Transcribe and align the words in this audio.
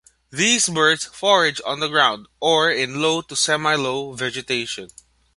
These 0.31 0.67
birds 0.67 1.05
forage 1.05 1.61
on 1.63 1.79
the 1.79 1.87
ground 1.87 2.25
or 2.39 2.71
in 2.71 3.03
low 3.03 3.21
to 3.21 3.35
semi-low 3.35 4.13
vegetation. 4.13 4.89